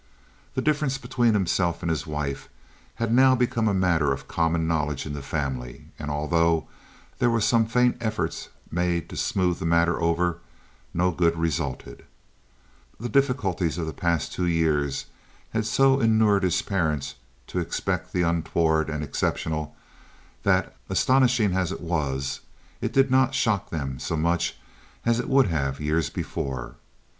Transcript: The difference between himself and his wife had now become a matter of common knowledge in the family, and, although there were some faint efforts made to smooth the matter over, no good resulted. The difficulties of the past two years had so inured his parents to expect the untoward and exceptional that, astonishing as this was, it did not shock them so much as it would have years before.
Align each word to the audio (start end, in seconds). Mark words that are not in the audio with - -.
The 0.55 0.63
difference 0.63 0.97
between 0.97 1.35
himself 1.35 1.83
and 1.83 1.91
his 1.91 2.07
wife 2.07 2.49
had 2.95 3.13
now 3.13 3.35
become 3.35 3.67
a 3.67 3.71
matter 3.71 4.11
of 4.11 4.27
common 4.27 4.67
knowledge 4.67 5.05
in 5.05 5.13
the 5.13 5.21
family, 5.21 5.89
and, 5.99 6.09
although 6.09 6.67
there 7.19 7.29
were 7.29 7.39
some 7.39 7.67
faint 7.67 7.97
efforts 8.01 8.49
made 8.71 9.09
to 9.09 9.15
smooth 9.15 9.59
the 9.59 9.65
matter 9.67 10.01
over, 10.01 10.39
no 10.91 11.11
good 11.11 11.37
resulted. 11.37 12.03
The 12.99 13.09
difficulties 13.09 13.77
of 13.77 13.85
the 13.85 13.93
past 13.93 14.33
two 14.33 14.47
years 14.47 15.05
had 15.51 15.67
so 15.67 15.99
inured 15.99 16.41
his 16.41 16.63
parents 16.63 17.13
to 17.45 17.59
expect 17.59 18.11
the 18.11 18.23
untoward 18.23 18.89
and 18.89 19.03
exceptional 19.03 19.75
that, 20.41 20.75
astonishing 20.89 21.53
as 21.55 21.69
this 21.69 21.79
was, 21.79 22.39
it 22.81 22.91
did 22.91 23.11
not 23.11 23.35
shock 23.35 23.69
them 23.69 23.99
so 23.99 24.17
much 24.17 24.55
as 25.05 25.19
it 25.19 25.29
would 25.29 25.45
have 25.45 25.79
years 25.79 26.09
before. 26.09 26.77